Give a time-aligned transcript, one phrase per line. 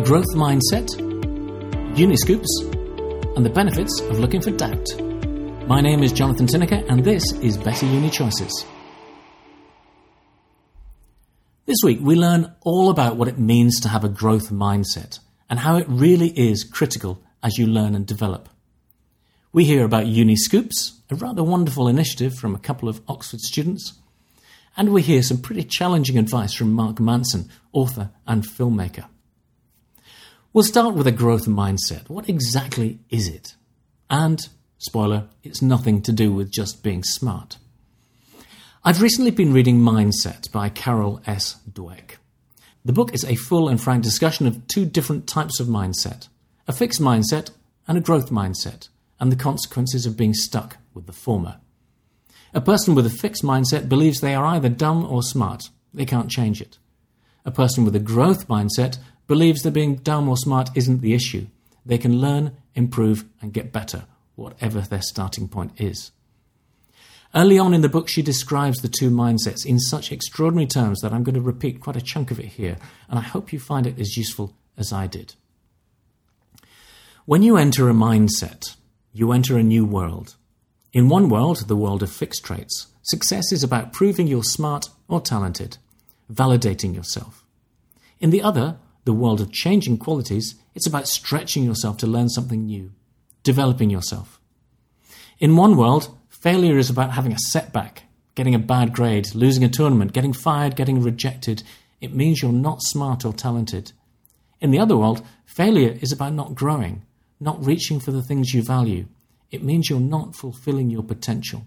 [0.00, 0.88] a growth mindset,
[1.94, 2.48] Uniscoops,
[3.36, 4.86] and the benefits of looking for doubt.
[5.66, 8.64] My name is Jonathan Tinnicker, and this is Better Uni Choices.
[11.66, 15.18] This week, we learn all about what it means to have a growth mindset
[15.50, 18.48] and how it really is critical as you learn and develop.
[19.52, 23.98] We hear about Uniscoops, a rather wonderful initiative from a couple of Oxford students,
[24.78, 29.04] and we hear some pretty challenging advice from Mark Manson, author and filmmaker.
[30.52, 32.08] We'll start with a growth mindset.
[32.08, 33.54] What exactly is it?
[34.10, 37.58] And, spoiler, it's nothing to do with just being smart.
[38.82, 41.60] I've recently been reading Mindset by Carol S.
[41.70, 42.16] Dweck.
[42.84, 46.26] The book is a full and frank discussion of two different types of mindset
[46.66, 47.52] a fixed mindset
[47.86, 48.88] and a growth mindset,
[49.20, 51.60] and the consequences of being stuck with the former.
[52.52, 55.70] A person with a fixed mindset believes they are either dumb or smart.
[55.94, 56.78] They can't change it.
[57.44, 58.98] A person with a growth mindset
[59.30, 61.46] believes that being dumb or smart isn't the issue.
[61.86, 66.10] They can learn, improve, and get better, whatever their starting point is.
[67.32, 71.12] Early on in the book, she describes the two mindsets in such extraordinary terms that
[71.12, 72.76] I'm going to repeat quite a chunk of it here,
[73.08, 75.36] and I hope you find it as useful as I did.
[77.24, 78.74] When you enter a mindset,
[79.12, 80.34] you enter a new world.
[80.92, 85.20] In one world, the world of fixed traits, success is about proving you're smart or
[85.20, 85.76] talented,
[86.28, 87.44] validating yourself.
[88.18, 92.66] In the other, the world of changing qualities, it's about stretching yourself to learn something
[92.66, 92.92] new,
[93.42, 94.40] developing yourself.
[95.38, 99.68] In one world, failure is about having a setback, getting a bad grade, losing a
[99.68, 101.62] tournament, getting fired, getting rejected.
[102.00, 103.92] It means you're not smart or talented.
[104.60, 107.02] In the other world, failure is about not growing,
[107.40, 109.06] not reaching for the things you value.
[109.50, 111.64] It means you're not fulfilling your potential.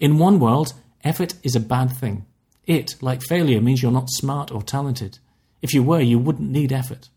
[0.00, 2.26] In one world, effort is a bad thing.
[2.66, 5.18] It, like failure, means you're not smart or talented.
[5.60, 7.08] If you were, you wouldn't need effort.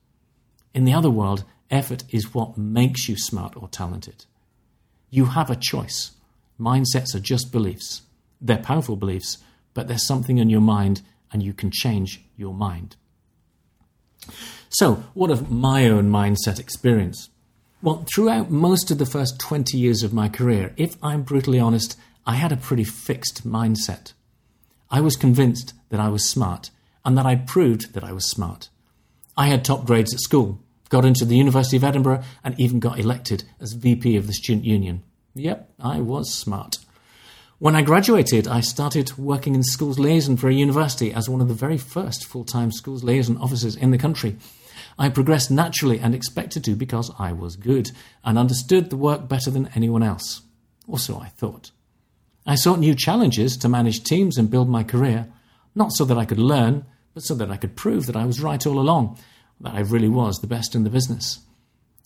[0.74, 4.26] In the other world, effort is what makes you smart or talented.
[5.10, 6.12] You have a choice.
[6.60, 8.02] Mindsets are just beliefs.
[8.40, 9.38] They're powerful beliefs,
[9.74, 11.02] but there's something in your mind
[11.32, 12.96] and you can change your mind.
[14.70, 17.30] So, what of my own mindset experience?
[17.82, 21.98] Well, throughout most of the first 20 years of my career, if I'm brutally honest,
[22.26, 24.14] I had a pretty fixed mindset.
[24.90, 26.70] I was convinced that I was smart
[27.04, 28.70] and that I'd proved that I was smart.
[29.38, 33.00] I had top grades at school, got into the University of Edinburgh, and even got
[33.00, 35.04] elected as VP of the Student Union.
[35.34, 36.78] Yep, I was smart.
[37.62, 41.48] When I graduated, I started working in schools liaison for a university as one of
[41.48, 44.38] the very first full time schools liaison officers in the country.
[44.98, 47.92] I progressed naturally and expected to because I was good
[48.24, 50.42] and understood the work better than anyone else.
[50.88, 51.72] Or so I thought.
[52.46, 55.32] I sought new challenges to manage teams and build my career,
[55.76, 58.42] not so that I could learn, but so that I could prove that I was
[58.42, 59.18] right all along,
[59.60, 61.40] that I really was the best in the business.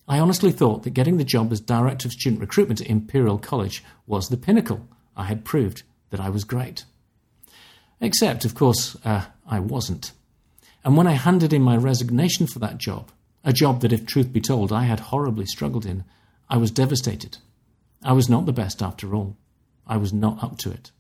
[0.08, 3.84] I honestly thought that getting the job as Director of Student Recruitment at Imperial College
[4.06, 4.88] was the pinnacle.
[5.18, 6.86] I had proved that I was great.
[8.00, 10.12] Except, of course, uh, I wasn't.
[10.84, 13.12] And when I handed in my resignation for that job,
[13.44, 16.04] a job that, if truth be told, I had horribly struggled in,
[16.50, 17.38] I was devastated.
[18.04, 19.38] I was not the best after all.
[19.88, 20.92] I was not up to it.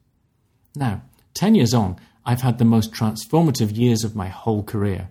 [0.76, 5.10] Now, ten years on, I've had the most transformative years of my whole career.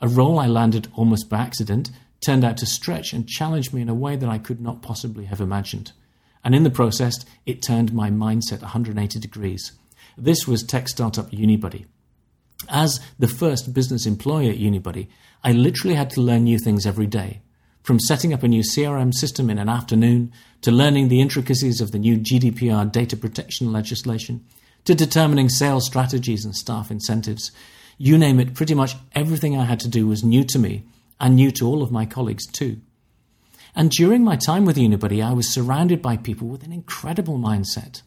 [0.00, 3.88] A role I landed almost by accident turned out to stretch and challenge me in
[3.88, 5.92] a way that I could not possibly have imagined.
[6.42, 9.72] And in the process, it turned my mindset 180 degrees.
[10.16, 11.86] This was tech startup Unibuddy.
[12.68, 15.08] As the first business employee at Unibuddy,
[15.44, 17.40] I literally had to learn new things every day.
[17.82, 20.32] From setting up a new CRM system in an afternoon,
[20.62, 24.44] to learning the intricacies of the new GDPR data protection legislation,
[24.84, 27.52] to determining sales strategies and staff incentives.
[27.98, 30.84] You name it, pretty much everything I had to do was new to me
[31.20, 32.80] and new to all of my colleagues too.
[33.74, 38.02] And during my time with Unibuddy, I was surrounded by people with an incredible mindset.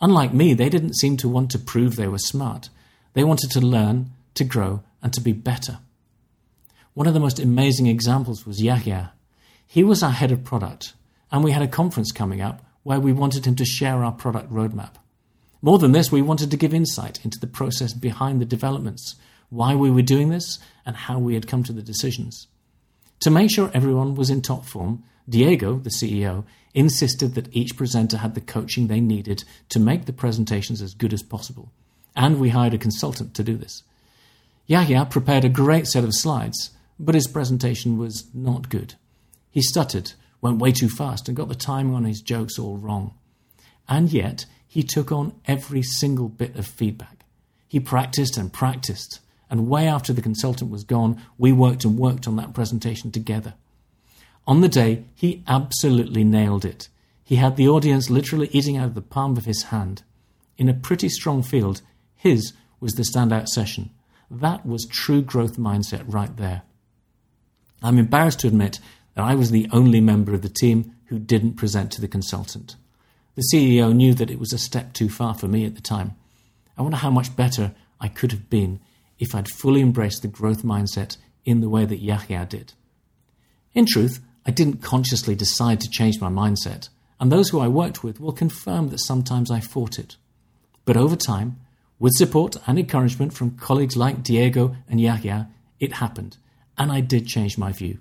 [0.00, 2.68] Unlike me, they didn't seem to want to prove they were smart.
[3.14, 5.78] They wanted to learn, to grow, and to be better.
[6.94, 9.12] One of the most amazing examples was Yahya.
[9.66, 10.94] He was our head of product,
[11.30, 14.52] and we had a conference coming up where we wanted him to share our product
[14.52, 14.94] roadmap.
[15.66, 19.16] More than this, we wanted to give insight into the process behind the developments,
[19.50, 22.46] why we were doing this, and how we had come to the decisions.
[23.18, 28.18] To make sure everyone was in top form, Diego, the CEO, insisted that each presenter
[28.18, 31.72] had the coaching they needed to make the presentations as good as possible,
[32.14, 33.82] and we hired a consultant to do this.
[34.68, 38.94] Yahya prepared a great set of slides, but his presentation was not good.
[39.50, 43.14] He stuttered, went way too fast, and got the timing on his jokes all wrong.
[43.88, 44.46] And yet,
[44.76, 47.24] he took on every single bit of feedback.
[47.66, 52.28] He practiced and practiced, and way after the consultant was gone, we worked and worked
[52.28, 53.54] on that presentation together.
[54.46, 56.90] On the day, he absolutely nailed it.
[57.24, 60.02] He had the audience literally eating out of the palm of his hand.
[60.58, 61.80] In a pretty strong field,
[62.14, 63.88] his was the standout session.
[64.30, 66.64] That was true growth mindset right there.
[67.82, 68.78] I'm embarrassed to admit
[69.14, 72.76] that I was the only member of the team who didn't present to the consultant.
[73.36, 76.16] The CEO knew that it was a step too far for me at the time.
[76.76, 78.80] I wonder how much better I could have been
[79.18, 82.72] if I'd fully embraced the growth mindset in the way that Yahya did.
[83.74, 86.88] In truth, I didn't consciously decide to change my mindset,
[87.20, 90.16] and those who I worked with will confirm that sometimes I fought it.
[90.86, 91.60] But over time,
[91.98, 95.48] with support and encouragement from colleagues like Diego and Yahya,
[95.78, 96.38] it happened,
[96.78, 97.98] and I did change my view.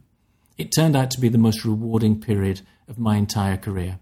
[0.58, 4.00] It turned out to be the most rewarding period of my entire career.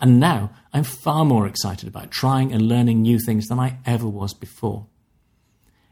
[0.00, 4.08] And now I'm far more excited about trying and learning new things than I ever
[4.08, 4.86] was before.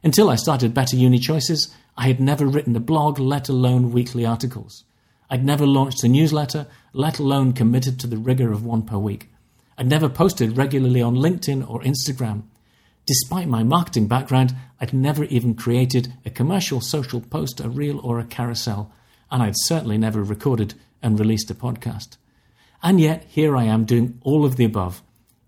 [0.02, 4.26] Until I started Better Uni Choices, I had never written a blog, let alone weekly
[4.26, 4.84] articles.
[5.30, 9.30] I'd never launched a newsletter, let alone committed to the rigor of one per week.
[9.78, 12.42] I'd never posted regularly on LinkedIn or Instagram.
[13.06, 18.18] Despite my marketing background, I'd never even created a commercial social post, a reel, or
[18.18, 18.92] a carousel,
[19.30, 22.16] and I'd certainly never recorded and released a podcast.
[22.84, 25.02] And yet, here I am doing all of the above,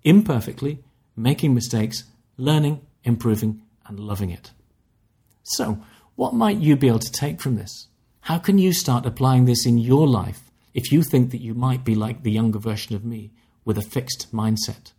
[0.05, 0.83] imperfectly,
[1.15, 2.05] making mistakes,
[2.39, 4.53] learning, improving, and loving it.
[5.43, 5.79] So,
[6.15, 7.89] what might you be able to take from this?
[8.21, 11.85] How can you start applying this in your life if you think that you might
[11.85, 13.33] be like the younger version of me
[13.67, 14.93] with a fixed mindset?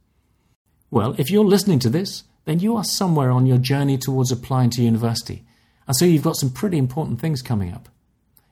[0.91, 4.69] Well, if you're listening to this, then you are somewhere on your journey towards applying
[4.71, 5.43] to university,
[5.87, 7.89] and so you've got some pretty important things coming up.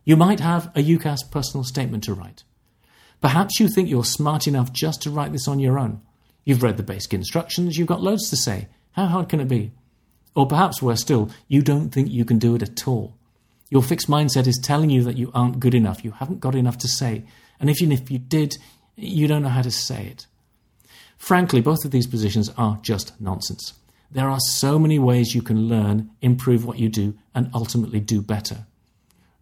[0.04, 2.44] You might have a UCAS personal statement to write.
[3.22, 6.02] Perhaps you think you're smart enough just to write this on your own.
[6.44, 8.68] You've read the basic instructions, you've got loads to say.
[8.92, 9.72] How hard can it be?
[10.36, 13.18] Or perhaps worse still, you don't think you can do it at all.
[13.70, 16.78] Your fixed mindset is telling you that you aren't good enough, you haven't got enough
[16.80, 17.26] to say,
[17.60, 18.58] and even if you did,
[18.96, 20.28] you don't know how to say it.
[21.18, 23.74] Frankly, both of these positions are just nonsense.
[24.12, 28.22] There are so many ways you can learn, improve what you do, and ultimately do
[28.22, 28.66] better.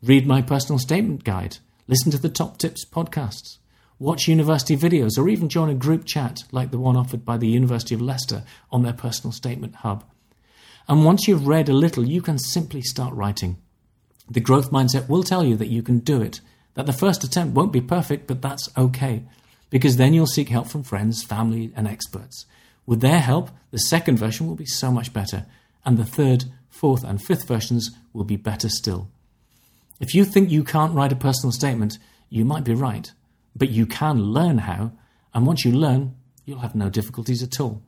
[0.02, 3.58] Read my personal statement guide, listen to the Top Tips podcasts,
[4.00, 7.48] watch university videos, or even join a group chat like the one offered by the
[7.48, 10.04] University of Leicester on their personal statement hub.
[10.88, 13.58] And once you've read a little, you can simply start writing.
[14.30, 16.42] The growth mindset will tell you that you can do it,
[16.74, 19.24] that the first attempt won't be perfect, but that's okay,
[19.70, 22.46] because then you'll seek help from friends, family, and experts.
[22.86, 25.46] With their help, the second version will be so much better,
[25.86, 29.10] and the third, fourth, and fifth versions will be better still.
[30.00, 31.98] If you think you can't write a personal statement,
[32.30, 33.12] you might be right,
[33.56, 34.92] but you can learn how,
[35.34, 36.16] and once you learn,
[36.46, 37.82] you'll have no difficulties at all.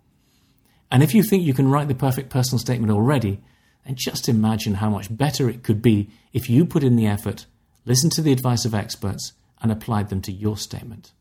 [0.91, 3.41] And if you think you can write the perfect personal statement already,
[3.85, 7.45] then just imagine how much better it could be if you put in the effort,
[7.85, 11.11] listened to the advice of experts, and applied them to your statement.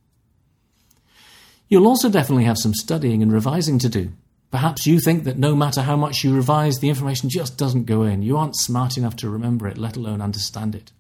[1.69, 4.13] You'll also definitely have some studying and revising to do.
[4.51, 8.03] Perhaps you think that no matter how much you revise, the information just doesn't go
[8.03, 8.23] in.
[8.23, 10.93] You aren't smart enough to remember it, let alone understand it.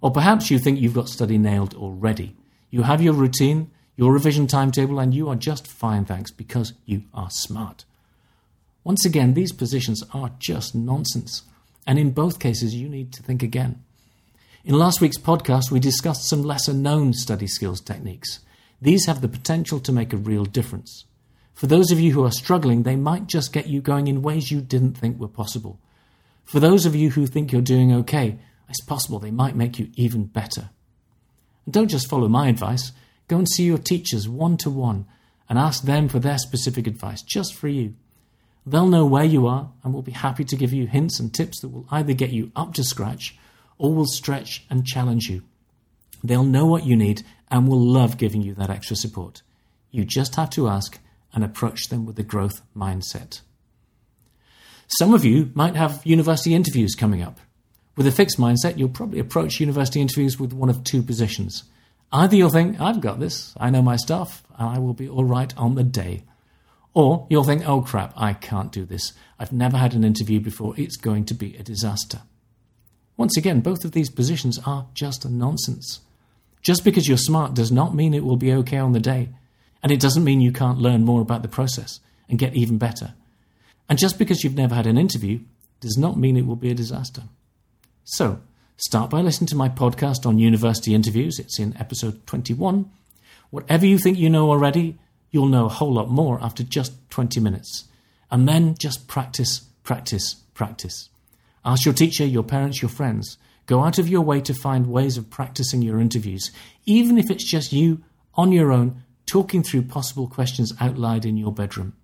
[0.00, 2.36] Or perhaps you think you've got study nailed already.
[2.70, 7.04] You have your routine, your revision timetable, and you are just fine, thanks, because you
[7.14, 7.84] are smart.
[8.84, 11.42] Once again, these positions are just nonsense,
[11.86, 13.82] and in both cases, you need to think again.
[14.64, 18.40] In last week's podcast, we discussed some lesser known study skills techniques.
[18.82, 21.04] These have the potential to make a real difference.
[21.54, 24.50] For those of you who are struggling, they might just get you going in ways
[24.50, 25.78] you didn't think were possible.
[26.44, 29.88] For those of you who think you're doing okay, it's possible they might make you
[29.94, 30.70] even better.
[31.66, 32.92] And don't just follow my advice,
[33.28, 35.06] go and see your teachers one to one
[35.48, 37.94] and ask them for their specific advice just for you.
[38.64, 41.60] They'll know where you are and will be happy to give you hints and tips
[41.60, 43.36] that will either get you up to scratch
[43.78, 45.42] or will stretch and challenge you.
[46.24, 49.42] They'll know what you need and will love giving you that extra support.
[49.92, 50.98] You just have to ask
[51.32, 53.40] and approach them with a growth mindset.
[54.88, 57.38] Some of you might have university interviews coming up.
[57.96, 61.64] With a fixed mindset, you'll probably approach university interviews with one of two positions.
[62.12, 65.24] Either you'll think, I've got this, I know my stuff, and I will be all
[65.24, 66.24] right on the day.
[66.92, 69.12] Or you'll think, oh crap, I can't do this.
[69.38, 72.22] I've never had an interview before, it's going to be a disaster.
[73.16, 76.00] Once again, both of these positions are just nonsense.
[76.60, 79.30] Just because you're smart does not mean it will be okay on the day.
[79.82, 83.14] And it doesn't mean you can't learn more about the process and get even better.
[83.88, 85.40] And just because you've never had an interview
[85.80, 87.22] does not mean it will be a disaster.
[88.08, 88.38] So,
[88.76, 91.40] start by listening to my podcast on university interviews.
[91.40, 92.88] It's in episode 21.
[93.50, 94.96] Whatever you think you know already,
[95.32, 97.86] you'll know a whole lot more after just 20 minutes.
[98.30, 101.08] And then just practice, practice, practice.
[101.64, 103.38] Ask your teacher, your parents, your friends.
[103.66, 106.52] Go out of your way to find ways of practicing your interviews,
[106.84, 108.04] even if it's just you
[108.36, 111.94] on your own talking through possible questions out loud in your bedroom.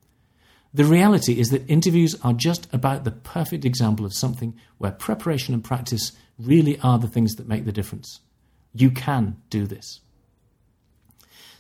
[0.74, 5.52] The reality is that interviews are just about the perfect example of something where preparation
[5.52, 8.20] and practice really are the things that make the difference.
[8.72, 10.00] You can do this.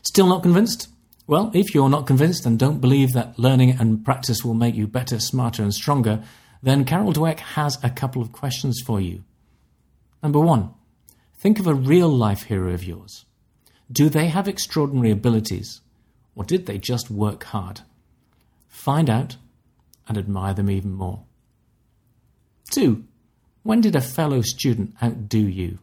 [0.00, 0.88] Still not convinced?
[1.26, 4.86] Well, if you're not convinced and don't believe that learning and practice will make you
[4.86, 6.22] better, smarter, and stronger,
[6.62, 9.24] then Carol Dweck has a couple of questions for you.
[10.22, 10.70] Number one,
[11.36, 13.26] think of a real life hero of yours.
[13.90, 15.82] Do they have extraordinary abilities,
[16.34, 17.82] or did they just work hard?
[18.72, 19.36] Find out
[20.08, 21.22] and admire them even more.
[22.72, 23.04] Two,
[23.62, 25.78] when did a fellow student outdo you?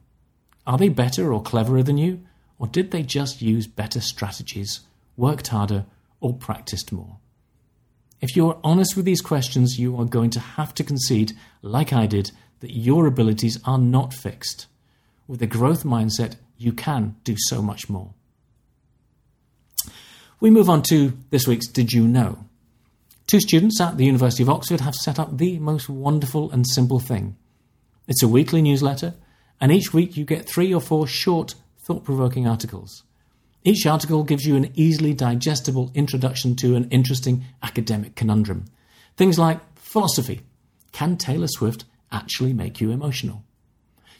[0.67, 2.25] Are they better or cleverer than you,
[2.57, 4.81] or did they just use better strategies,
[5.15, 5.85] worked harder,
[6.19, 7.19] or practiced more?
[8.19, 11.93] If you are honest with these questions, you are going to have to concede, like
[11.93, 14.65] I did, that your abilities are not fixed.
[15.27, 18.13] With a growth mindset, you can do so much more.
[20.41, 22.48] We move on to this week's Did You Know?
[23.29, 26.99] Two students at the University of Oxford have set up the most wonderful and simple
[26.99, 27.37] thing.
[28.07, 29.13] It's a weekly newsletter,
[29.61, 33.03] and each week you get three or four short, thought provoking articles.
[33.63, 38.65] Each article gives you an easily digestible introduction to an interesting academic conundrum.
[39.15, 40.41] Things like philosophy.
[40.91, 43.43] Can Taylor Swift actually make you emotional?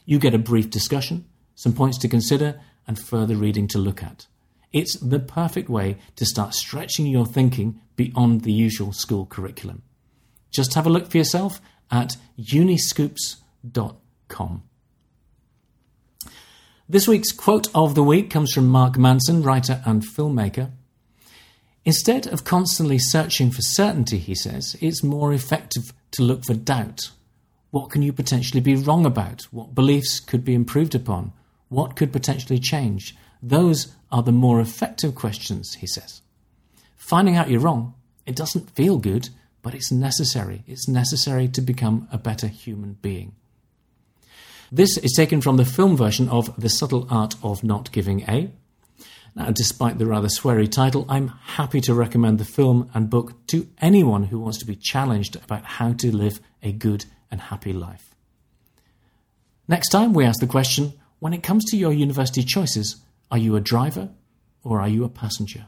[0.06, 1.26] You get a brief discussion,
[1.56, 4.28] some points to consider, and further reading to look at.
[4.72, 9.82] It's the perfect way to start stretching your thinking beyond the usual school curriculum.
[10.52, 11.60] Just have a look for yourself
[11.92, 14.64] at uniscoops.com.
[16.88, 20.72] This week's quote of the week comes from Mark Manson, writer and filmmaker.
[21.84, 27.12] Instead of constantly searching for certainty, he says, it's more effective to look for doubt.
[27.72, 29.42] What can you potentially be wrong about?
[29.52, 31.34] What beliefs could be improved upon?
[31.68, 33.18] What could potentially change?
[33.44, 36.22] Those are the more effective questions, he says.
[37.00, 37.96] Finding out you're wrong,
[38.28, 39.30] it doesn't feel good,
[39.64, 40.64] but it's necessary.
[40.68, 43.36] It's necessary to become a better human being.
[44.72, 48.52] This is taken from the film version of The Subtle Art of Not Giving A.
[49.34, 53.68] Now, despite the rather sweary title, I'm happy to recommend the film and book to
[53.82, 58.14] anyone who wants to be challenged about how to live a good and happy life.
[59.68, 62.98] Next time, we ask the question when it comes to your university choices,
[63.32, 64.10] are you a driver
[64.64, 65.68] or are you a passenger?